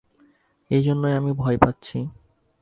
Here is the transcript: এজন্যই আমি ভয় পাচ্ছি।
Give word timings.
এজন্যই 0.71 1.13
আমি 1.13 1.31
ভয় 1.33 1.57
পাচ্ছি। 1.57 1.97